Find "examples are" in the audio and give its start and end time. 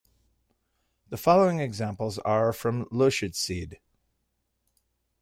1.59-2.53